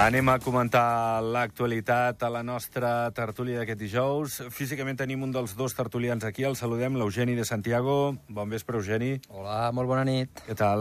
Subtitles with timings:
[0.00, 4.36] Anem a comentar l'actualitat a la nostra tertúlia d'aquest dijous.
[4.48, 8.16] Físicament tenim un dels dos tertulians aquí, el saludem, l'Eugeni de Santiago.
[8.28, 9.18] Bon vespre, Eugeni.
[9.28, 10.40] Hola, molt bona nit.
[10.46, 10.80] Què tal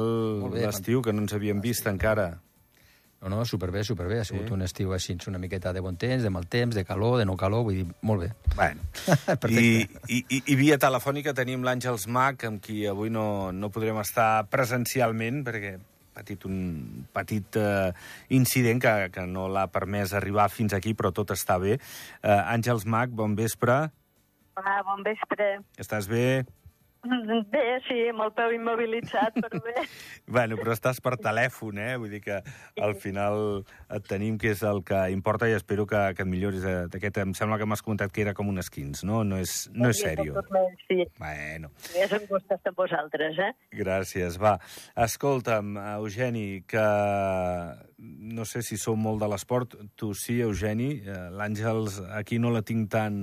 [0.56, 2.38] l'estiu, que no ens havíem vist encara?
[3.22, 4.22] No, no, superbé, superbé.
[4.22, 4.56] Ha sigut sí.
[4.56, 7.36] un estiu així, una miqueta de bon temps, de mal temps, de calor, de no
[7.38, 8.32] calor, vull dir, molt bé.
[8.56, 8.88] Bueno,
[9.52, 14.00] i, i, i, i via telefònica tenim l'Àngels Mac, amb qui avui no, no podrem
[14.02, 15.76] estar presencialment, perquè
[16.22, 17.92] patit un petit eh,
[18.38, 21.78] incident que, que no l'ha permès arribar fins aquí, però tot està bé.
[22.22, 23.84] Eh, Àngels Mac, bon vespre.
[24.60, 25.54] Hola, bon vespre.
[25.82, 26.44] Estàs bé?
[27.02, 29.74] Bé, sí, amb el peu immobilitzat, però bé.
[30.32, 31.96] Bueno, però estàs per telèfon, eh?
[32.00, 32.38] Vull dir que
[32.80, 36.64] al final et tenim, que és el que importa, i espero que, que et milloris
[36.64, 37.18] eh, d'aquest...
[37.26, 39.24] Em sembla que m'has comentat que era com un skins, no?
[39.28, 40.44] No és, no és sèrio.
[40.86, 43.52] Sí, Bueno, és un gust estar amb vosaltres, eh?
[43.82, 44.38] gràcies.
[44.42, 44.56] Va,
[45.08, 46.86] escolta'm, Eugeni, que
[47.98, 49.76] no sé si sou molt de l'esport.
[49.98, 50.92] Tu sí, Eugeni.
[51.02, 53.18] Eh, L'Àngels aquí no la tinc tan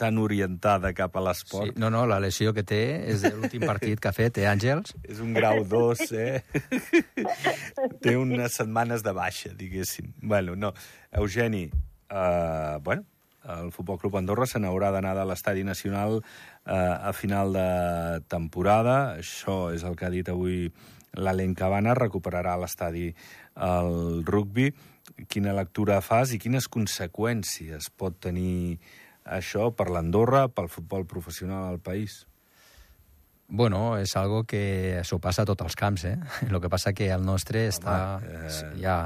[0.00, 1.76] tan orientada cap a Sí, l'esport.
[1.78, 2.80] no, no, la lesió que té
[3.12, 4.94] és de l'últim partit que ha fet, eh, Àngels?
[5.04, 6.40] És un grau 2, eh?
[8.02, 10.12] Té unes setmanes de baixa, diguéssim.
[10.22, 10.72] Bueno, no.
[11.12, 11.66] Eugeni,
[12.10, 13.04] uh, bueno,
[13.50, 16.22] el Futbol Club Andorra se n'haurà d'anar de l'Estadi Nacional uh,
[17.08, 17.68] a final de
[18.28, 19.16] temporada.
[19.20, 20.70] Això és el que ha dit avui
[21.16, 21.94] l'Alen Cabana.
[21.98, 23.08] Recuperarà l'estadi
[23.56, 24.70] el rugby.
[25.28, 28.78] Quina lectura fas i quines conseqüències pot tenir
[29.24, 32.24] això per l'Andorra, pel futbol professional al país?
[33.50, 36.16] Bueno, és algo que s'ho passa a tots els camps, eh?
[36.50, 38.20] El que passa que el nostre està...
[38.22, 38.96] eh, ja...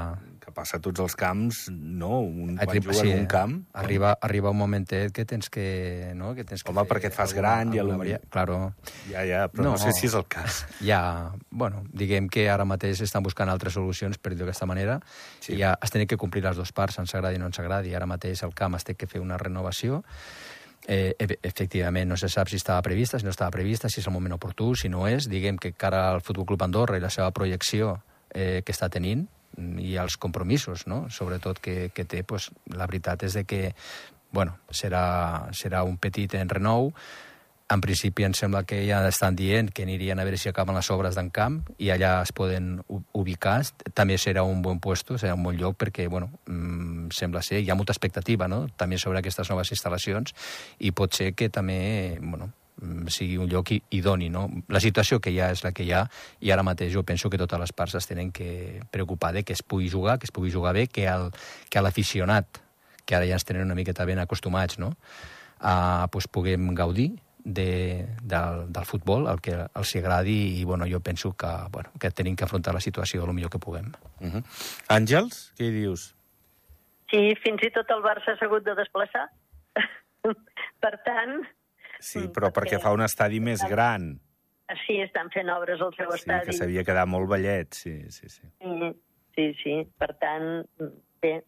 [0.45, 3.55] que passa a tots els camps, no, un, quan Arriba- juga en un camp...
[3.73, 6.11] Arriba, arriba un momentet que tens que...
[6.15, 6.35] No?
[6.35, 8.59] que tens que Home, fer perquè et fas alguna- gran i alguna varia- Claro.
[9.09, 9.71] Ja, ja, però no.
[9.71, 10.65] no sé si és el cas.
[10.85, 14.99] Ja, bueno, diguem que ara mateix estan buscant altres solucions, per dir-ho d'aquesta manera,
[15.39, 15.51] Sí.
[15.51, 15.53] sí.
[15.57, 17.95] i ja es tenen que complir les dues parts, ens agradi o no ens agradi.
[17.95, 20.03] Ara mateix el camp es té que fer una renovació,
[20.87, 24.13] Eh, efectivament, no se sap si estava prevista, si no estava prevista, si és el
[24.13, 25.25] moment oportú, si no és.
[25.31, 29.23] Diguem que cara al Futbol Club Andorra i la seva projecció eh, que està tenint
[29.79, 31.05] i els compromisos, no?
[31.09, 33.61] sobretot que, que té, pues, la veritat és de que
[34.35, 36.91] bueno, serà, serà un petit enrenou,
[37.65, 40.89] en principi em sembla que ja estan dient que anirien a veure si acaben les
[40.93, 42.75] obres d'en camp i allà es poden
[43.17, 43.55] ubicar.
[43.97, 47.71] També serà un bon puesto, serà un bon lloc perquè, bueno, mm, sembla ser, hi
[47.71, 50.35] ha molta expectativa, no?, també sobre aquestes noves instal·lacions
[50.79, 52.51] i pot ser que també, bueno,
[53.09, 54.49] sigui un lloc i- idoni, no?
[54.67, 56.05] La situació que hi ha és la que hi ha
[56.41, 59.53] i ara mateix jo penso que totes les parts es tenen que preocupar de que
[59.53, 61.31] es pugui jugar, que es pugui jugar bé, que el,
[61.69, 62.61] que l'aficionat,
[63.05, 64.95] que ara ja ens tenen una miqueta ben acostumats, no?,
[65.59, 67.13] a, pues, puguem gaudir
[67.43, 72.11] de, del, del futbol, el que els agradi, i bueno, jo penso que, bueno, que
[72.11, 73.93] tenim que afrontar la situació el millor que puguem.
[74.19, 74.43] Uh -huh.
[74.89, 76.13] Àngels, què hi dius?
[77.09, 79.29] Sí, fins i tot el Barça s'ha hagut de desplaçar.
[80.83, 81.45] per tant,
[82.05, 84.19] Sí, Mm, però perquè perquè- fa un estadi més gran.
[84.85, 86.45] sí, estan fent obres al seu Sí, estadi.
[86.45, 88.43] que s'havia quedat molt vellet, sí, sí, sí.
[88.61, 88.93] Mm,
[89.35, 90.65] Sí, sí, per tant,
[91.21, 91.43] bé,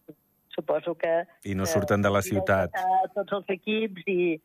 [0.50, 1.24] suposo que...
[1.46, 2.74] I no que surten de la ciutat.
[3.16, 4.42] Tots els equips i,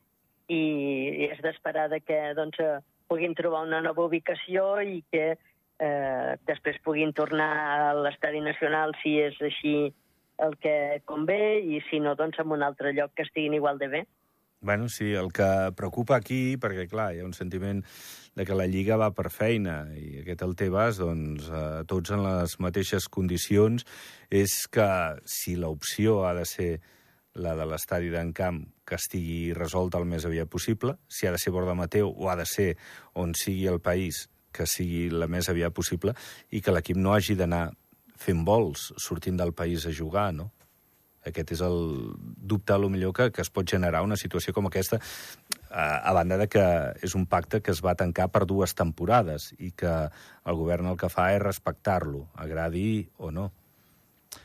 [0.46, 5.32] i és d'esperar de que doncs, eh, puguin trobar una nova ubicació i que
[5.80, 7.50] eh, després puguin tornar
[7.90, 9.92] a l'estadi nacional si és així
[10.38, 13.88] el que convé i si no, doncs en un altre lloc que estiguin igual de
[13.88, 14.06] bé.
[14.62, 17.80] Bueno, sí, el que preocupa aquí, perquè, clar, hi ha un sentiment
[18.38, 22.22] de que la Lliga va per feina, i aquest el Tebas, doncs, eh, tots en
[22.22, 23.82] les mateixes condicions,
[24.30, 24.86] és que
[25.26, 26.70] si l'opció ha de ser
[27.34, 31.42] la de l'estadi d'en camp, que estigui resolta el més aviat possible, si ha de
[31.42, 32.76] ser Borda Mateu o ha de ser
[33.18, 36.14] on sigui el país, que sigui la més aviat possible,
[36.54, 37.72] i que l'equip no hagi d'anar
[38.14, 40.52] fent vols, sortint del país a jugar, no?
[41.28, 41.78] Aquest és el
[42.18, 44.98] dubte, lo millor, que, que es pot generar una situació com aquesta,
[45.70, 46.64] a, a banda de que
[47.02, 49.92] és un pacte que es va tancar per dues temporades i que
[50.44, 53.50] el govern el que fa és respectar-lo, agradi o no.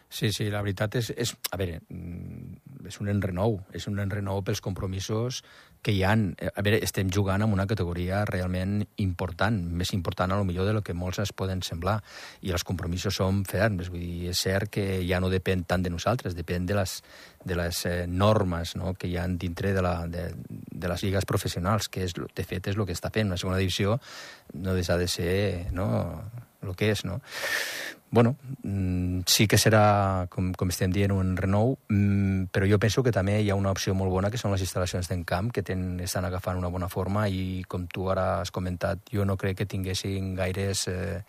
[0.09, 1.11] Sí, sí, la veritat és...
[1.11, 5.41] és a veure, mm, és un enrenou, és un enrenou pels compromisos
[5.81, 6.29] que hi han.
[6.37, 10.65] Eh, A veure, estem jugant amb una categoria realment important, més important a lo millor
[10.65, 11.99] de lo que molts es poden semblar,
[12.41, 15.93] i els compromisos són ferms, vull dir, és cert que ja no depèn tant de
[15.93, 16.97] nosaltres, depèn de les,
[17.45, 21.25] de les eh, normes no?, que hi han dintre de, la, de, de les lligues
[21.25, 23.29] professionals, que és, de fet és el que està fent.
[23.29, 23.99] Una segona divisió
[24.53, 25.87] no deixa de ser no,
[26.63, 27.21] el que és, no?
[28.09, 33.03] bueno, mm, sí que serà, com, com estem dient, un renou, mm, però jo penso
[33.03, 35.63] que també hi ha una opció molt bona, que són les instal·lacions d'en camp, que
[35.63, 39.63] ten, estan agafant una bona forma i, com tu ara has comentat, jo no crec
[39.63, 40.87] que tinguessin gaires...
[40.87, 41.21] Eh,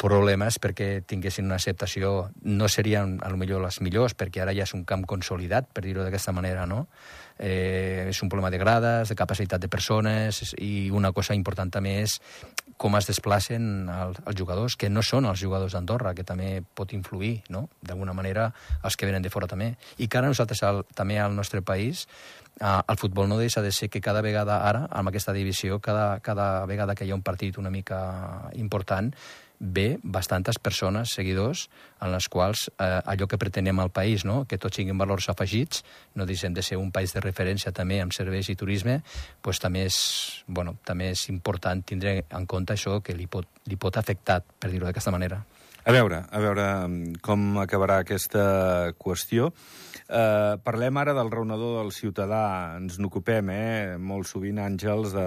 [0.00, 2.30] problemes perquè tinguessin una acceptació.
[2.48, 5.84] No serien, a lo millor, les millors, perquè ara ja és un camp consolidat, per
[5.84, 6.86] dir-ho d'aquesta manera, no?
[7.36, 11.98] Eh, és un problema de grades, de capacitat de persones, i una cosa important també
[12.06, 12.16] és
[12.80, 16.94] com es desplacen els, els jugadors, que no són els jugadors d'Andorra, que també pot
[16.96, 18.46] influir, no?, d'alguna manera,
[18.80, 19.74] els que venen de fora també.
[20.00, 22.06] I que ara nosaltres, al, també al nostre país,
[22.56, 26.22] eh, el futbol no deixa de ser que cada vegada ara, amb aquesta divisió, cada,
[26.24, 28.00] cada vegada que hi ha un partit una mica
[28.56, 29.12] important,
[29.60, 31.68] ve bastantes persones, seguidors,
[32.00, 34.46] en les quals eh, allò que pretenem al país, no?
[34.48, 35.84] que tots siguin valors afegits,
[36.16, 39.02] no deixem de ser un país de referència també amb serveis i turisme,
[39.44, 40.00] pues, també, és,
[40.48, 44.72] bueno, també és important tindre en compte això que li pot, li pot afectar, per
[44.72, 45.44] dir-ho d'aquesta manera.
[45.84, 49.52] A veure, a veure mm, com acabarà aquesta qüestió.
[50.10, 52.74] Eh, parlem ara del raonador del ciutadà.
[52.80, 53.98] Ens n'ocupem, eh?
[54.02, 55.26] Molt sovint, Àngels, de...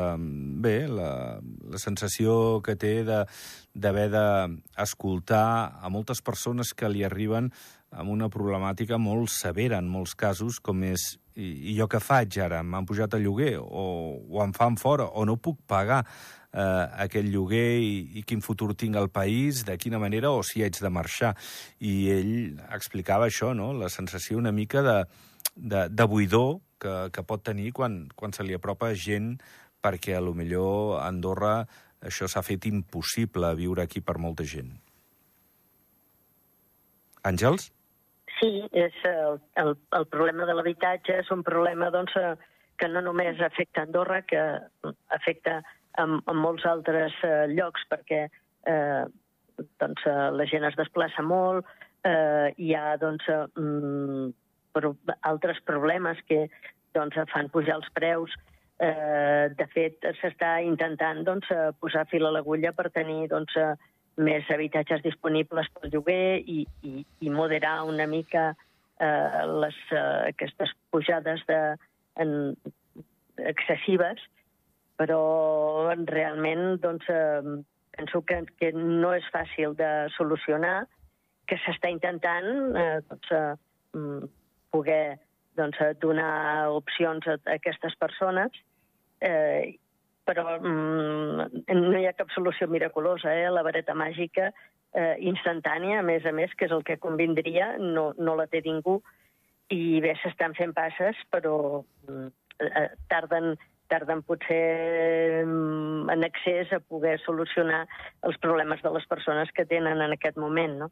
[0.63, 1.39] Bé, la,
[1.71, 5.45] la sensació que té d'haver d'escoltar
[5.79, 7.47] a moltes persones que li arriben
[7.93, 12.37] amb una problemàtica molt severa en molts casos, com és i, i jo què faig
[12.43, 12.61] ara?
[12.63, 13.83] M'han pujat el lloguer o,
[14.29, 16.03] o em fan fora o no puc pagar
[16.53, 20.63] eh, aquest lloguer i, i quin futur tinc al país, de quina manera, o si
[20.63, 21.33] haig de marxar.
[21.81, 22.35] I ell
[22.75, 23.71] explicava això, no?
[23.73, 24.97] la sensació una mica de,
[25.55, 29.35] de, de buidor que, que pot tenir quan, quan se li apropa gent
[29.83, 31.63] perquè a lo millor a Andorra
[32.03, 34.71] això s'ha fet impossible viure aquí per molta gent.
[37.23, 37.72] Àngels?
[38.43, 42.11] Sí, és el, el, el problema de l'habitatge és un problema doncs,
[42.75, 44.41] que no només afecta Andorra, que
[45.15, 45.61] afecta
[46.01, 49.03] en, en molts altres eh, llocs perquè eh,
[49.79, 51.69] doncs, eh, la gent es desplaça molt,
[52.03, 54.27] eh, hi ha doncs, eh, mm,
[54.75, 54.91] pro
[55.31, 56.49] altres problemes que
[56.97, 58.35] doncs, fan pujar els preus.
[58.83, 63.71] Eh, de fet, s'està intentant doncs, eh, posar fil a l'agulla per tenir doncs, eh,
[64.17, 70.73] més habitatges disponibles pel lloguer i, i, i moderar una mica eh, les, eh, aquestes
[70.93, 71.59] pujades de,
[72.21, 72.53] en,
[73.41, 74.21] excessives
[74.99, 77.41] però realment doncs, eh,
[77.97, 80.85] penso que, que no és fàcil de solucionar,
[81.49, 83.55] que s'està intentant eh, doncs, eh,
[83.97, 84.29] mm,
[84.73, 85.03] poder
[85.59, 88.55] doncs, donar opcions a, a aquestes persones,
[89.21, 89.75] eh,
[90.27, 93.49] però mm, no hi ha cap solució miraculosa, eh?
[93.51, 94.51] la vareta màgica
[94.93, 98.63] eh, instantània, a més a més, que és el que convindria, no, no la té
[98.65, 99.01] ningú,
[99.73, 102.27] i bé, s'estan fent passes, però mm,
[102.69, 103.55] eh, tarden
[103.91, 107.83] tarden potser mm, en accés a poder solucionar
[108.25, 110.89] els problemes de les persones que tenen en aquest moment, no?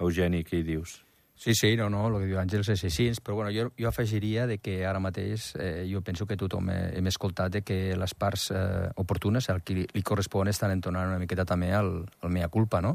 [0.00, 1.00] Eugeni, què hi dius?
[1.42, 4.44] Sí, sí, no, no, el que diu Àngels és així, però bueno, jo, jo afegiria
[4.46, 8.14] de que ara mateix eh, jo penso que tothom he, hem escoltat de que les
[8.14, 12.30] parts eh, oportunes, al qui li, li correspon, estan entonant una miqueta també el, el
[12.30, 12.94] mea culpa, no?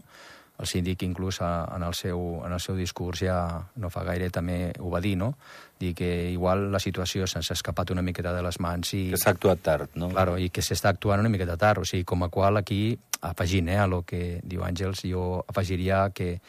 [0.58, 3.36] el síndic inclús en el, seu, en el seu discurs ja
[3.78, 5.34] no fa gaire també ho va dir, no?
[5.78, 9.04] Dir que igual la situació se'ns ha escapat una miqueta de les mans i...
[9.12, 10.10] Que s'ha actuat tard, no?
[10.16, 12.98] Claro, i que s'està actuant una miqueta tard, o sigui, com a qual aquí,
[13.28, 16.40] afegint eh, a lo que diu Àngels, jo afegiria que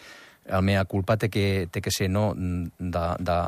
[0.48, 3.38] el mea culpa té que, té que ser no de, de,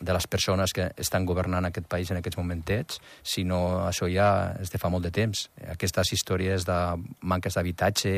[0.00, 4.72] de les persones que estan governant aquest país en aquests momentets, sinó això ja és
[4.72, 5.46] de fa molt de temps.
[5.74, 6.78] Aquestes històries de
[7.20, 8.14] manques d'habitatge,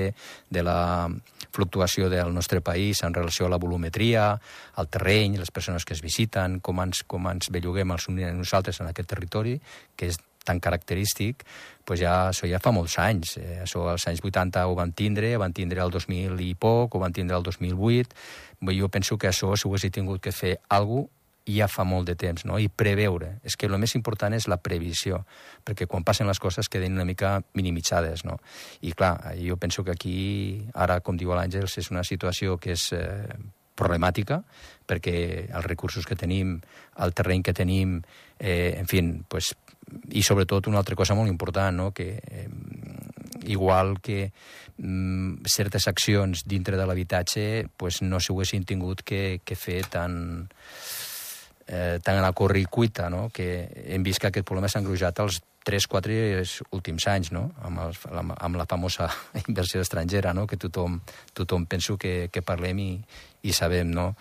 [0.50, 1.08] de la
[1.52, 4.30] fluctuació del nostre país en relació a la volumetria,
[4.80, 8.92] al terreny, les persones que es visiten, com ens, com ens belluguem els nosaltres en
[8.92, 9.58] aquest territori,
[9.96, 11.46] que és tan característic,
[11.84, 13.36] pues ja, això ja fa molts anys.
[13.40, 16.94] Eh, això als anys 80 ho van tindre, ho van tindre el 2000 i poc,
[16.94, 18.16] ho van tindre el 2008.
[18.72, 21.10] Jo penso que això, si ho hagués tingut que fer alguna
[21.46, 22.58] ja fa molt de temps, no?
[22.58, 23.36] i preveure.
[23.44, 25.22] És que el més important és la previsió,
[25.66, 28.24] perquè quan passen les coses queden una mica minimitzades.
[28.24, 28.38] No?
[28.82, 30.18] I clar, jo penso que aquí,
[30.74, 33.26] ara, com diu l'Àngels, és una situació que és eh,
[33.78, 34.42] problemàtica,
[34.86, 35.16] perquè
[35.48, 36.58] els recursos que tenim,
[37.02, 38.00] el terreny que tenim,
[38.38, 39.54] eh, en fi, pues,
[40.12, 41.90] i sobretot una altra cosa molt important, no?
[41.92, 42.48] que eh,
[43.46, 44.32] igual que
[44.78, 47.46] mm, certes accions dintre de l'habitatge
[47.76, 50.48] pues, no s'ho haguessin tingut que, que fer tan,
[51.66, 53.28] eh, tan a la corricuita, no?
[53.30, 57.50] que hem vist que aquest problema s'ha engrujat als 3-4 últims anys, no?
[57.62, 59.08] amb, el, amb, amb la famosa
[59.48, 60.46] inversió estrangera, no?
[60.46, 61.00] que tothom,
[61.34, 62.90] tothom penso que, que parlem i,
[63.42, 63.92] i sabem.
[63.94, 64.12] No?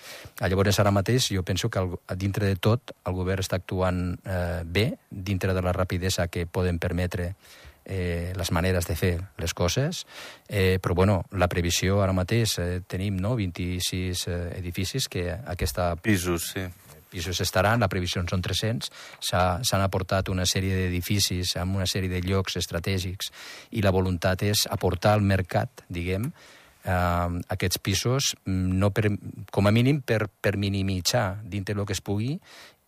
[0.41, 4.61] Llavors, ara mateix, jo penso que el, dintre de tot el govern està actuant eh,
[4.65, 7.33] bé, dintre de la rapidesa que poden permetre
[7.85, 10.05] eh, les maneres de fer les coses,
[10.47, 15.95] eh, però bueno, la previsió ara mateix eh, tenim no, 26 eh, edificis que aquesta...
[16.01, 16.69] Pisos, sí
[17.11, 18.89] pisos estaran, la previsió són 300,
[19.21, 23.31] s'han aportat una sèrie d'edificis amb una sèrie de llocs estratègics
[23.75, 26.31] i la voluntat és aportar al mercat, diguem,
[26.83, 29.11] eh, aquests pisos, mm, no per,
[29.51, 32.39] com a mínim per, per minimitzar dintre el que es pugui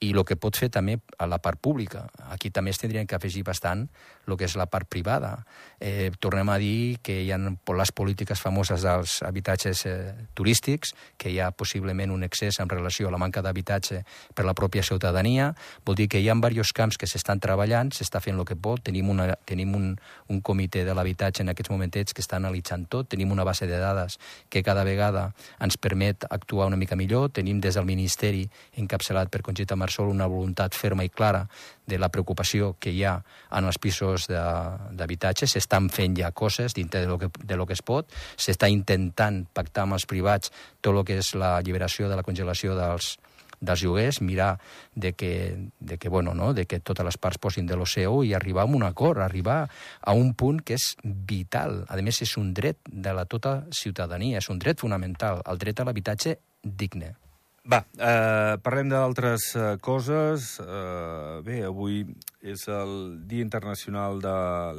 [0.04, 2.08] i el que pot fer també a la part pública.
[2.34, 3.88] Aquí també es tindrien que afegir bastant
[4.28, 5.46] el que és la part privada.
[5.80, 11.32] Eh, tornem a dir que hi ha les polítiques famoses dels habitatges eh, turístics, que
[11.32, 15.52] hi ha possiblement un excés en relació a la manca d'habitatge per la pròpia ciutadania.
[15.86, 18.84] Vol dir que hi ha diversos camps que s'estan treballant, s'està fent el que pot.
[18.84, 19.90] Tenim, una, tenim un,
[20.30, 23.10] un comitè de l'habitatge en aquests momentets que està analitzant tot.
[23.12, 24.20] Tenim una base de dades
[24.50, 25.30] que cada vegada
[25.60, 27.30] ens permet actuar una mica millor.
[27.32, 28.48] Tenim des del Ministeri,
[28.80, 31.48] encapçalat per Conxita Marsol, una voluntat ferma i clara
[31.86, 33.18] de la preocupació que hi ha
[33.52, 35.48] en els pisos d'habitatge.
[35.48, 38.10] S'estan fent ja coses dintre de lo que, de lo que es pot.
[38.38, 42.76] S'està intentant pactar amb els privats tot el que és la alliberació de la congelació
[42.76, 43.18] dels,
[43.60, 44.60] dels lloguers, mirar
[44.96, 46.54] de que, de que, bueno, no?
[46.54, 49.68] de que totes les parts posin de l'OCEO i arribar a un acord, arribar
[50.02, 51.84] a un punt que és vital.
[51.90, 55.80] A més, és un dret de la tota ciutadania, és un dret fonamental, el dret
[55.80, 57.14] a l'habitatge digne.
[57.63, 60.58] Va, eh, parlem d'altres eh, coses.
[60.60, 62.01] Eh, bé, avui
[62.43, 64.34] és el Dia Internacional de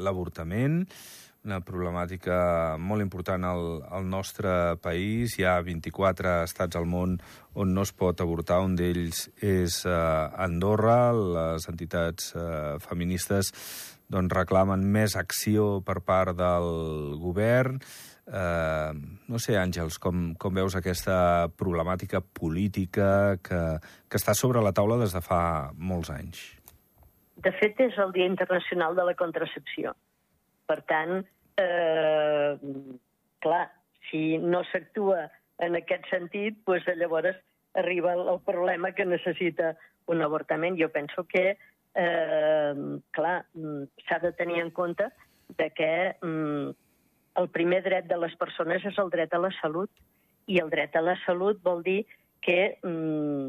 [0.04, 0.82] l'Avortament,
[1.48, 5.38] una problemàtica molt important al, al nostre país.
[5.38, 7.16] Hi ha 24 estats al món
[7.56, 9.96] on no es pot avortar, un d'ells és eh,
[10.44, 10.98] Andorra.
[11.16, 13.54] Les entitats eh, feministes
[14.12, 17.80] doncs, reclamen més acció per part del govern.
[17.80, 23.62] Eh, no sé, Àngels, com, com veus aquesta problemàtica política que,
[24.08, 26.44] que està sobre la taula des de fa molts anys?
[27.44, 29.92] De fet, és el Dia Internacional de la Contracepció.
[30.64, 31.18] Per tant,
[31.60, 32.56] eh,
[33.44, 33.64] clar,
[34.10, 35.26] si no s'actua
[35.64, 37.36] en aquest sentit, doncs llavors
[37.74, 39.74] arriba el, problema que necessita
[40.06, 40.78] un avortament.
[40.80, 41.58] Jo penso que,
[41.94, 42.72] eh,
[43.10, 43.36] clar,
[44.06, 45.10] s'ha de tenir en compte
[45.58, 46.70] de que mm,
[47.40, 49.90] el primer dret de les persones és el dret a la salut,
[50.46, 52.02] i el dret a la salut vol dir
[52.44, 53.48] que mm,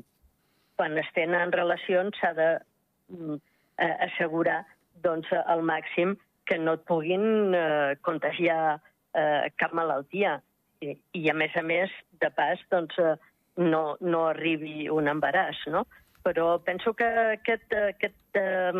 [0.79, 2.49] quan es tenen relacions s'ha de
[3.11, 3.37] mm,
[4.07, 4.63] assegurar
[5.03, 6.15] doncs, al màxim
[6.47, 8.77] que no et puguin eh, contagiar
[9.17, 10.37] eh, cap malaltia.
[10.83, 13.15] I, I, a més a més, de pas, doncs, eh,
[13.57, 15.85] no, no arribi un embaràs, no?
[16.25, 18.71] Però penso que aquest, aquest eh,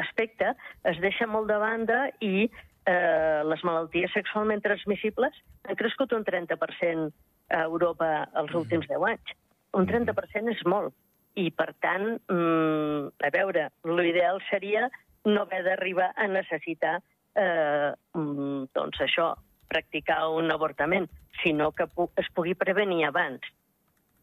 [0.00, 0.54] aspecte
[0.90, 2.48] es deixa molt de banda i
[2.86, 5.36] eh, les malalties sexualment transmissibles
[5.68, 7.08] han crescut un 30%
[7.50, 8.60] a Europa els mm-hmm.
[8.60, 9.34] últims 10 anys.
[9.74, 10.52] Un 30% mm-hmm.
[10.54, 10.94] és molt.
[11.34, 14.86] I, per tant, mm, a veure, l'ideal seria
[15.26, 17.00] no haver d'arribar a necessitar
[17.34, 19.32] eh, mm, doncs això,
[19.66, 21.08] practicar un avortament,
[21.42, 23.42] sinó que pu es pugui prevenir abans.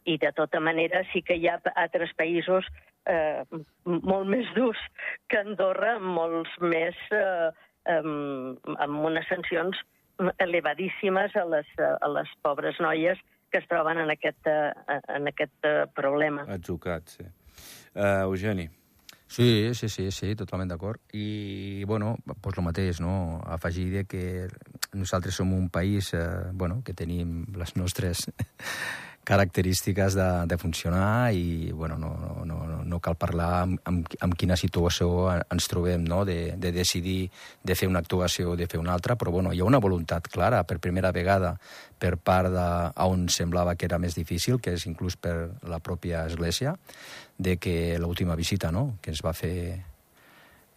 [0.06, 2.65] I, de tota manera, sí que hi ha altres països
[3.06, 3.44] eh,
[3.86, 4.80] molt més durs
[5.30, 7.51] que Andorra, molts més eh,
[7.90, 9.78] amb, amb unes sancions
[10.38, 13.20] elevadíssimes a les, a les pobres noies
[13.52, 16.46] que es troben en aquest, eh, en aquest eh, problema.
[16.48, 17.26] Atzucat, sí.
[17.94, 18.70] Uh, Eugeni.
[19.32, 21.00] Sí, sí, sí, sí, totalment d'acord.
[21.16, 23.14] I, bueno, doncs el mateix, no?
[23.48, 24.48] Afegir que
[24.92, 28.26] nosaltres som un país, eh, bueno, que tenim les nostres
[29.24, 34.38] característiques de, de funcionar i bueno, no, no, no, no cal parlar amb, amb, amb
[34.38, 36.24] quina situació ens trobem no?
[36.25, 37.30] de, de decidir
[37.63, 40.28] de fer una actuació o de fer una altra, però bueno, hi ha una voluntat
[40.32, 41.54] clara per primera vegada
[42.01, 42.68] per part de
[43.06, 45.36] on semblava que era més difícil, que és inclús per
[45.70, 46.75] la pròpia Església,
[47.38, 48.98] de que l'última visita no?
[49.01, 49.56] que ens va fer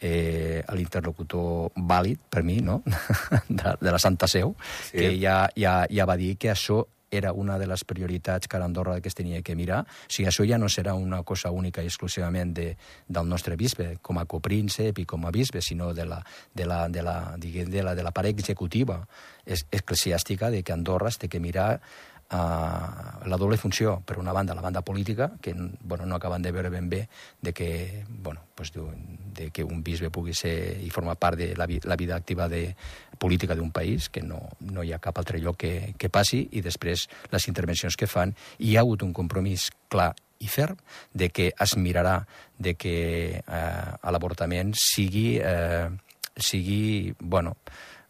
[0.05, 2.83] eh, l'interlocutor vàlid per mi, no?
[3.49, 4.53] de, de la Santa Seu,
[4.91, 4.99] sí.
[4.99, 6.83] que ja, ja, ja va dir que això
[7.17, 9.83] era una de les prioritats que a Andorra que es tenia que mirar.
[9.85, 12.69] O sigui, això ja no serà una cosa única i exclusivament de,
[13.09, 16.23] del nostre bisbe, com a copríncep i com a bisbe, sinó de la,
[16.55, 19.03] de la, de la, de la, de la part executiva
[19.45, 21.81] eclesiàstica de que Andorra es té que mirar
[22.31, 26.53] uh, la doble funció, per una banda, la banda política, que bueno, no acaben de
[26.53, 27.09] veure ben bé
[27.41, 31.67] de que, bueno, pues, de que un bisbe pugui ser i formar part de la,
[31.85, 32.77] la vida activa de
[33.19, 36.63] política d'un país, que no, no hi ha cap altre lloc que, que passi, i
[36.63, 38.35] després les intervencions que fan.
[38.59, 40.13] Hi ha hagut un compromís clar
[40.45, 40.79] i ferm
[41.15, 42.19] de que es mirarà
[42.59, 42.97] de que
[43.41, 45.89] eh, l'avortament sigui, eh,
[46.37, 47.57] sigui bueno,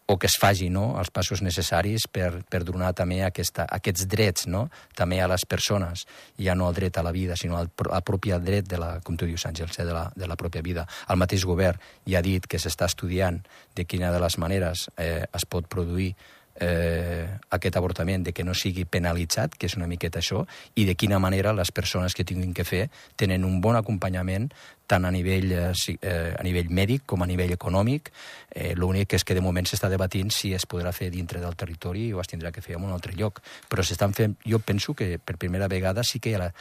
[0.06, 4.46] o que es faci no, els passos necessaris per, per donar també aquesta, aquests drets
[4.52, 6.04] no, també a les persones,
[6.36, 9.16] ja no el dret a la vida, sinó el, el propi dret de la, com
[9.16, 10.86] tu dius, Àngels, eh, de la, de la pròpia vida.
[11.08, 13.40] El mateix govern ja ha dit que s'està estudiant
[13.74, 16.12] de quina de les maneres eh, es pot produir
[16.60, 20.44] eh, aquest avortament, de que no sigui penalitzat, que és una miqueta això,
[20.74, 24.50] i de quina manera les persones que tinguin que fer tenen un bon acompanyament
[24.86, 28.12] tant a nivell, eh, a nivell mèdic com a nivell econòmic.
[28.50, 32.12] Eh, L'únic és que de moment s'està debatint si es podrà fer dintre del territori
[32.12, 33.40] o es tindrà que fer en un altre lloc.
[33.68, 36.52] Però s'estan fent, jo penso que per primera vegada sí que hi ha la,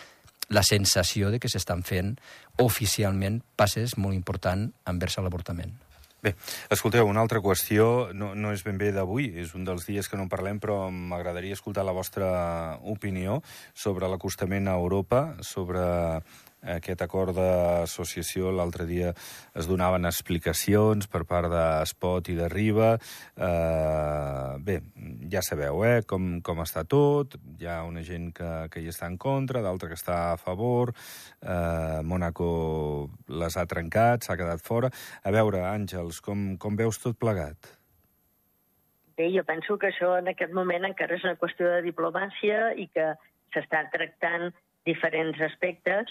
[0.50, 2.16] la sensació de que s'estan fent
[2.64, 5.83] oficialment passes molt importants envers l'avortament.
[6.24, 6.32] Bé,
[6.72, 10.16] escolteu, una altra qüestió, no, no és ben bé d'avui, és un dels dies que
[10.16, 12.30] no en parlem, però m'agradaria escoltar la vostra
[12.94, 13.42] opinió
[13.76, 15.84] sobre l'acostament a Europa, sobre
[16.76, 18.52] aquest acord d'associació.
[18.56, 19.12] L'altre dia
[19.58, 22.94] es donaven explicacions per part d'Espot i de Riba.
[23.36, 24.80] Eh, bé,
[25.32, 27.38] ja sabeu eh, com, com està tot.
[27.60, 30.94] Hi ha una gent que, que hi està en contra, d'altra que està a favor.
[31.42, 32.50] Eh, Mónaco
[33.28, 34.92] les ha trencat, s'ha quedat fora.
[35.24, 37.74] A veure, Àngels, com, com veus tot plegat?
[39.18, 42.88] Bé, jo penso que això en aquest moment encara és una qüestió de diplomàcia i
[42.90, 43.12] que
[43.54, 44.50] s'estan tractant
[44.88, 46.10] diferents aspectes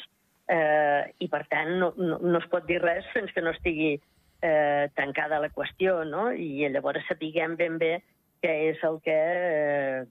[0.53, 3.95] eh, i, per tant, no, no, no es pot dir res fins que no estigui
[3.97, 6.31] eh, tancada la qüestió, no?
[6.33, 7.95] I llavors sapiguem ben bé
[8.43, 10.03] què és el que eh,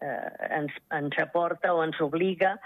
[0.00, 2.56] eh, ens, ens aporta o ens obliga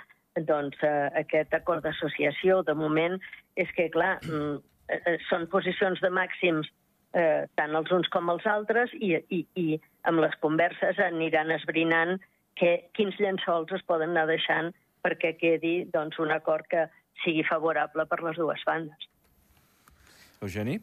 [0.46, 2.62] doncs, eh, aquest acord d'associació.
[2.66, 3.18] De moment
[3.58, 4.60] és que, clar, mm,
[4.96, 6.70] eh, són posicions de màxims
[7.14, 12.20] eh, tant els uns com els altres i, i, i amb les converses aniran esbrinant
[12.60, 14.70] que, quins llençols es poden anar deixant
[15.04, 16.86] perquè quedi doncs, un acord que
[17.24, 19.08] sigui favorable per les dues bandes.
[20.40, 20.78] Eugeni?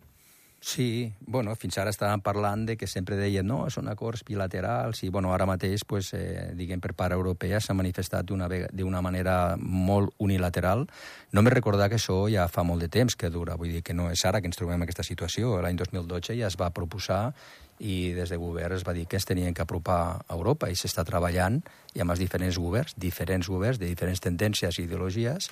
[0.59, 5.09] Sí, bueno, fins ara estàvem parlant de que sempre deien no, són acords bilaterals i
[5.13, 10.87] bueno, ara mateix, pues, eh, diguem, per part europea s'ha manifestat d'una manera molt unilateral.
[11.31, 13.93] No me recordar que això ja fa molt de temps que dura, vull dir que
[13.93, 15.61] no és ara que ens trobem en aquesta situació.
[15.61, 17.35] L'any 2012 ja es va proposar
[17.79, 20.75] i des de govern es va dir que es tenien que apropar a Europa i
[20.75, 21.61] s'està treballant
[21.93, 25.51] i amb els diferents governs, diferents governs de diferents tendències i ideologies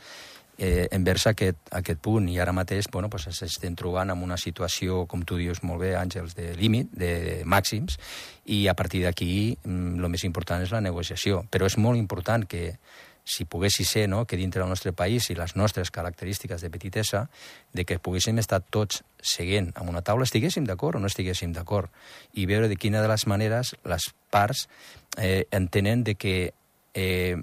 [0.57, 5.05] eh, envers aquest, aquest punt i ara mateix bueno, pues, s'estem trobant en una situació,
[5.07, 7.99] com tu dius molt bé, Àngels, de límit, de màxims,
[8.45, 11.43] i a partir d'aquí el mm, més important és la negociació.
[11.51, 12.77] Però és molt important que
[13.25, 17.25] si poguessi ser no, que dintre del nostre país i les nostres característiques de petitesa,
[17.73, 21.89] de que poguéssim estar tots seguint amb una taula, estiguéssim d'acord o no estiguéssim d'acord,
[22.37, 24.67] i veure de quina de les maneres les parts
[25.17, 26.53] eh, entenen de que
[26.93, 27.41] eh,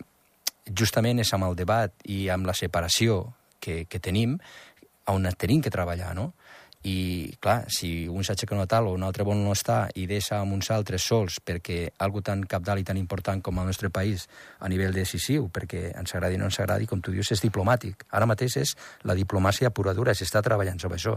[0.71, 3.25] justament és amb el debat i amb la separació
[3.61, 4.39] que, que tenim
[5.11, 6.33] on tenim que treballar, no?
[6.83, 10.41] I, clar, si un s'aixeca una tal o un altre vol no està i deixa
[10.43, 14.27] amb uns altres sols perquè algo tan capdalt i tan important com el nostre país
[14.59, 18.03] a nivell decisiu, perquè ens agradi o no ens agradi, com tu dius, és diplomàtic.
[18.11, 18.75] Ara mateix és
[19.07, 21.15] la diplomàcia pura dura, s'està treballant sobre això.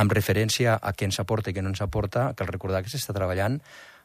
[0.00, 3.12] Amb referència a què ens aporta i què no ens aporta, cal recordar que s'està
[3.12, 3.60] treballant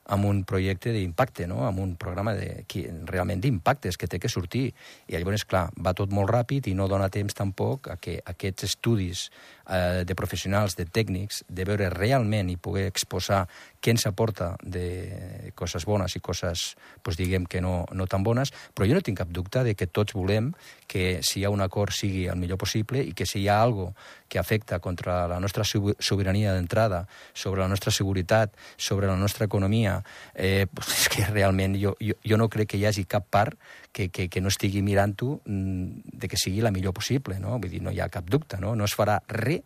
[0.10, 1.64] amb un projecte d'impacte, no?
[1.68, 4.70] amb un programa de, qui, realment d'impactes que té que sortir.
[5.08, 8.70] I llavors, clar, va tot molt ràpid i no dona temps tampoc a que aquests
[8.72, 9.28] estudis
[9.70, 13.46] eh, de professionals, de tècnics, de veure realment i poder exposar
[13.80, 18.52] què ens aporta de coses bones i coses, doncs, diguem, que no, no tan bones,
[18.76, 20.52] però jo no tinc cap dubte de que tots volem
[20.90, 23.62] que si hi ha un acord sigui el millor possible i que si hi ha
[23.62, 23.94] algo
[24.30, 30.04] que afecta contra la nostra sobirania d'entrada, sobre la nostra seguretat, sobre la nostra economia,
[30.36, 33.58] eh, pues és que realment jo, jo, jo no crec que hi hagi cap part
[33.92, 37.58] que, que, que no estigui mirant-ho mm, de que sigui la millor possible, no?
[37.58, 38.76] Vull dir, no hi ha cap dubte, no?
[38.76, 39.66] No es farà res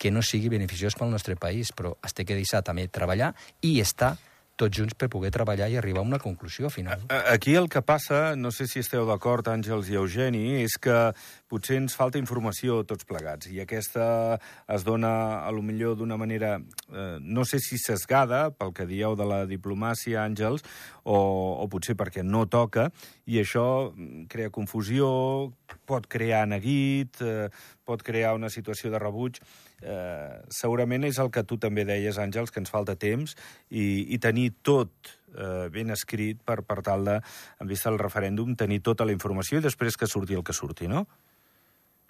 [0.00, 3.78] que no sigui beneficiós pel nostre país, però es té que deixar també treballar i
[3.82, 4.14] estar
[4.60, 7.06] tots junts per poder treballar i arribar a una conclusió final.
[7.32, 10.96] Aquí el que passa, no sé si esteu d'acord, Àngels i Eugeni, és que
[11.50, 14.38] potser ens falta informació tots plegats, i aquesta
[14.70, 15.12] es dona,
[15.46, 16.58] a lo millor, d'una manera,
[16.92, 20.66] eh, no sé si sesgada, pel que dieu de la diplomàcia, Àngels,
[21.04, 21.16] o,
[21.62, 22.90] o potser perquè no toca,
[23.26, 23.64] i això
[24.30, 25.08] crea confusió,
[25.88, 27.48] pot crear neguit, eh,
[27.86, 29.40] pot crear una situació de rebuig
[29.82, 33.36] eh, segurament és el que tu també deies, Àngels, que ens falta temps
[33.70, 37.18] i, i tenir tot eh, ben escrit per, per tal de,
[37.60, 40.88] en vista del referèndum, tenir tota la informació i després que surti el que surti,
[40.90, 41.06] no?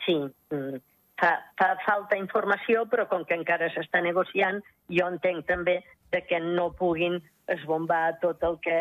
[0.04, 0.80] Sí, mm,
[1.20, 5.80] fa, fa falta informació, però com que encara s'està negociant, jo entenc també
[6.10, 8.78] de que no puguin esbombar tot el que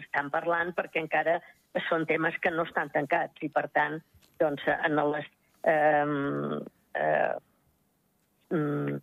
[0.00, 1.38] estan parlant perquè encara
[1.88, 3.98] són temes que no estan tancats i, per tant,
[4.40, 5.26] doncs, en les
[5.66, 6.06] eh,
[6.98, 7.34] eh,
[8.54, 8.98] mm,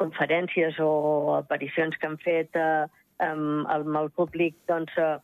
[0.00, 2.86] conferències o aparicions que han fet eh,
[3.22, 5.18] amb, amb el públic doncs, eh,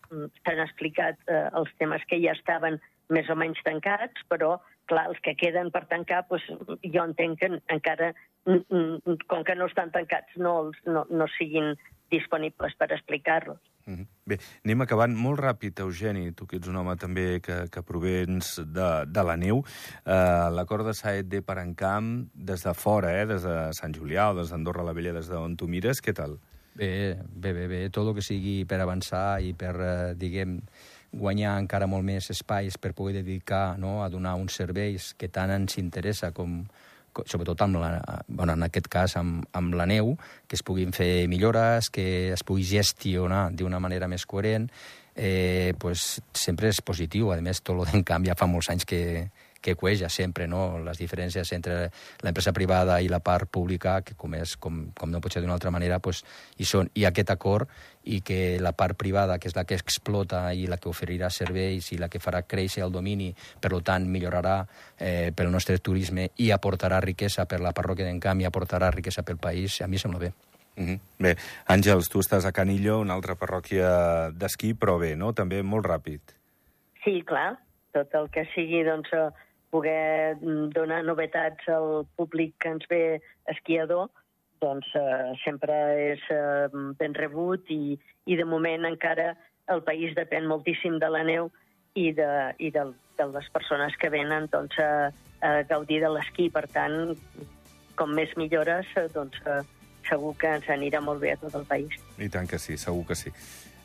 [0.45, 2.79] s'han explicat eh, els temes que ja estaven
[3.11, 4.57] més o menys tancats, però,
[4.91, 6.47] clar, els que queden per tancar, doncs,
[6.85, 8.13] jo entenc que encara,
[8.47, 11.75] mm, mm, com que no estan tancats, no, no, no siguin
[12.11, 13.61] disponibles per explicar-los.
[13.87, 14.07] Mm -hmm.
[14.31, 18.53] Bé, anem acabant molt ràpid, Eugeni, tu que ets un home també que, que provens
[18.63, 19.65] de, de la neu.
[20.05, 24.37] Uh, L'acord de Saet de Parancamp, des de fora, eh, des de Sant Julià o
[24.39, 26.39] des d'Andorra la Vella, des d'on tu mires, què tal?
[26.79, 27.81] Bé, bé, bé, bé.
[27.91, 30.61] Tot el que sigui per avançar i per, eh, diguem,
[31.11, 35.51] guanyar encara molt més espais per poder dedicar no, a donar uns serveis que tant
[35.51, 36.61] ens interessa com,
[37.27, 37.91] sobretot amb la,
[38.29, 40.15] bueno, en aquest cas amb, amb la neu,
[40.49, 44.71] que es puguin fer millores, que es pugui gestionar d'una manera més coherent,
[45.15, 47.33] eh, pues, sempre és positiu.
[47.33, 49.03] A més, tot el canvi ja fa molts anys que,
[49.61, 50.79] que cueja sempre, no?
[50.81, 51.91] Les diferències entre
[52.25, 55.57] l'empresa privada i la part pública, que com, és, com, com no pot ser d'una
[55.59, 56.25] altra manera, pues,
[56.57, 56.91] hi són.
[56.95, 57.69] I aquest acord,
[58.05, 61.91] i que la part privada, que és la que explota i la que oferirà serveis
[61.93, 64.63] i la que farà créixer el domini, per tant, millorarà
[64.99, 69.37] eh, pel nostre turisme i aportarà riquesa per la parròquia d'Encamp i aportarà riquesa pel
[69.37, 70.33] país, a mi sembla bé.
[70.77, 70.99] Mm -hmm.
[71.19, 75.33] Bé, Àngels, tu estàs a Canillo, una altra parròquia d'esquí, però bé, no?
[75.33, 76.21] També molt ràpid.
[77.05, 77.59] Sí, clar.
[77.93, 79.09] Tot el que sigui, doncs,
[79.71, 84.11] poder mm, donar novetats al públic que ens ve esquiador,
[84.61, 85.77] doncs eh, sempre
[86.13, 86.69] és eh,
[87.01, 89.33] ben rebut i, i de moment encara
[89.71, 91.49] el país depèn moltíssim de la neu
[91.95, 92.29] i de,
[92.59, 92.85] i de,
[93.19, 95.11] de les persones que venen doncs, a,
[95.47, 96.51] a gaudir de l'esquí.
[96.53, 97.17] Per tant,
[97.99, 99.63] com més millores, eh, doncs, eh,
[100.09, 101.97] segur que ens anirà molt bé a tot el país.
[102.19, 103.33] I tant que sí, segur que sí.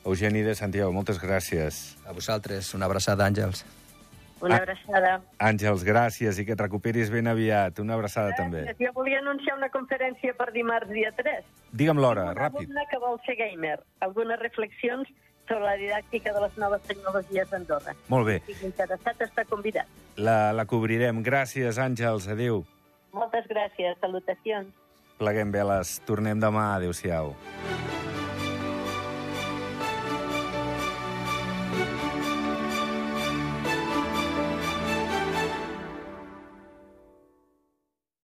[0.05, 1.95] Eugeni de Santiago, moltes gràcies.
[2.05, 3.65] A vosaltres, una abraçada, Àngels.
[4.41, 5.21] Una abraçada.
[5.39, 7.79] Àngels, gràcies i que et recuperis ben aviat.
[7.79, 8.65] Una abraçada gràcies.
[8.67, 8.75] també.
[8.79, 11.45] Jo volia anunciar una conferència per dimarts dia 3.
[11.71, 12.69] Digue'm l'hora, ràpid.
[12.69, 13.79] Una que vol ser gamer.
[14.01, 15.07] Algunes reflexions
[15.47, 17.93] sobre la didàctica de les noves tecnologies d'Andorra.
[18.09, 18.39] Molt bé.
[18.47, 19.87] Si interessat està convidat.
[20.17, 21.23] La, la cobrirem.
[21.23, 22.27] Gràcies, Àngels.
[22.27, 22.65] Adéu.
[23.13, 23.95] Moltes gràcies.
[24.01, 24.73] Salutacions.
[25.17, 25.99] Pleguem veles.
[26.05, 26.73] Tornem demà.
[26.75, 27.35] Adéu-siau.